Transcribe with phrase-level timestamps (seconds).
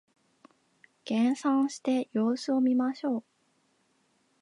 [1.05, 3.23] 減産して様子を見ましょう